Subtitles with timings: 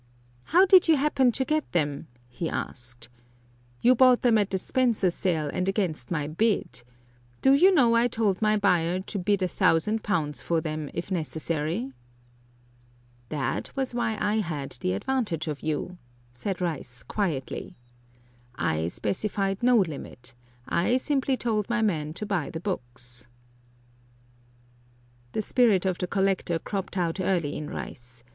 [0.45, 3.07] "How did you happen to get them?" he asked.
[3.81, 6.81] "You bought them at the Spencer sale and against my bid.
[7.43, 11.11] Do you know, I told my buyer to bid a thousand pounds for them, if
[11.11, 11.93] necessary!"
[13.29, 15.99] "That was where I had the advantage of you,"
[16.31, 17.75] said Rice, quietly.
[18.55, 20.33] "I specified no limit;
[20.67, 23.27] I simply told my man to buy the books."
[25.33, 28.23] The spirit of the collector cropped out early in Rice.